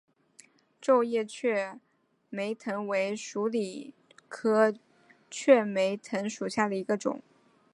[0.81, 1.79] 皱叶雀
[2.31, 3.93] 梅藤为鼠李
[4.27, 4.73] 科
[5.29, 7.21] 雀梅藤属下的一个种。